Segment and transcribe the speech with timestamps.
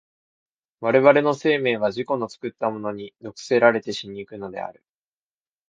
[0.79, 4.83] 我々の生命は自己の作ったものに毒せられて死に行くのである。